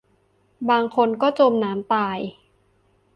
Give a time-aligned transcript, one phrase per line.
[0.69, 2.19] บางคนก็จมน้ำตาย